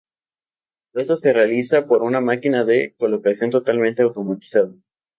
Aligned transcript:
Esto 0.95 1.15
se 1.15 1.31
realiza 1.31 1.85
por 1.85 2.01
una 2.01 2.21
máquina 2.21 2.65
de 2.65 2.95
colocación 2.97 3.51
totalmente 3.51 4.01
automatizada. 4.01 4.73